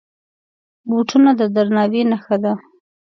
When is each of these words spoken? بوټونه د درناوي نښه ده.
بوټونه 0.87 1.31
د 1.39 1.41
درناوي 1.55 2.01
نښه 2.11 2.37
ده. 2.43 2.53